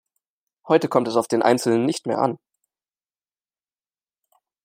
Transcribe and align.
Heute 0.67 0.87
kommt 0.89 1.07
es 1.07 1.15
auf 1.15 1.27
den 1.27 1.43
einzelnen 1.43 1.85
nicht 1.85 2.07
mehr 2.07 2.17
an. 2.17 2.39